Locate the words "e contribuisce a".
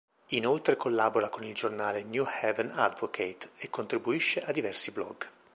3.59-4.51